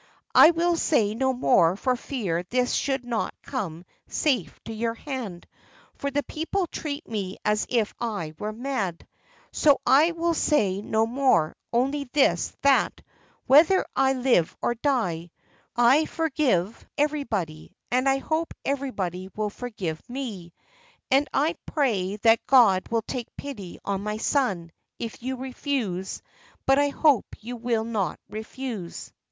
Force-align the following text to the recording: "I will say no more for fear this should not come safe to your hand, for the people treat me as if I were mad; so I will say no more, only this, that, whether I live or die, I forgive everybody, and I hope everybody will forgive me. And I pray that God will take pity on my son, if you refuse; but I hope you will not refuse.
"I 0.33 0.49
will 0.49 0.77
say 0.77 1.13
no 1.13 1.31
more 1.31 1.75
for 1.75 1.95
fear 1.95 2.41
this 2.49 2.73
should 2.73 3.05
not 3.05 3.35
come 3.43 3.85
safe 4.07 4.59
to 4.65 4.73
your 4.73 4.95
hand, 4.95 5.45
for 5.93 6.09
the 6.09 6.23
people 6.23 6.65
treat 6.65 7.07
me 7.07 7.37
as 7.45 7.67
if 7.69 7.93
I 7.99 8.33
were 8.39 8.51
mad; 8.51 9.05
so 9.51 9.79
I 9.85 10.13
will 10.13 10.33
say 10.33 10.81
no 10.81 11.05
more, 11.05 11.55
only 11.71 12.05
this, 12.05 12.51
that, 12.63 12.99
whether 13.45 13.85
I 13.95 14.13
live 14.13 14.57
or 14.59 14.73
die, 14.73 15.29
I 15.75 16.05
forgive 16.05 16.83
everybody, 16.97 17.75
and 17.91 18.09
I 18.09 18.17
hope 18.17 18.55
everybody 18.65 19.29
will 19.35 19.51
forgive 19.51 20.01
me. 20.09 20.51
And 21.11 21.27
I 21.31 21.57
pray 21.67 22.15
that 22.15 22.47
God 22.47 22.87
will 22.89 23.03
take 23.03 23.27
pity 23.37 23.77
on 23.85 24.01
my 24.01 24.17
son, 24.17 24.71
if 24.97 25.21
you 25.21 25.35
refuse; 25.37 26.23
but 26.65 26.79
I 26.79 26.87
hope 26.89 27.27
you 27.39 27.55
will 27.55 27.83
not 27.83 28.19
refuse. 28.31 29.13